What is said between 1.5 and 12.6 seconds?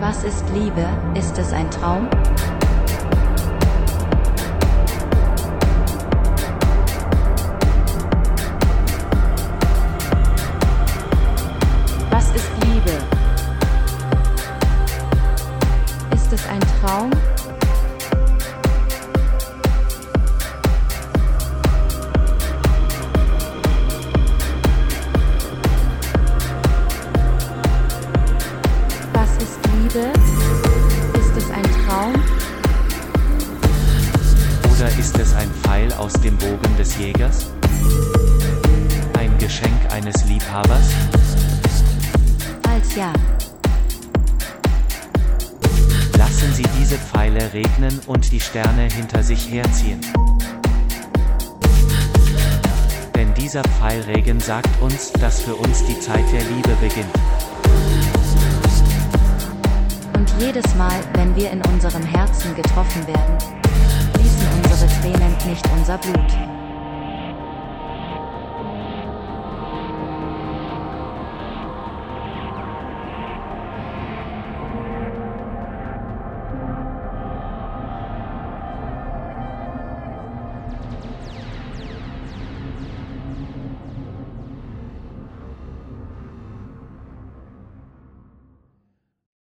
ein Traum? Was ist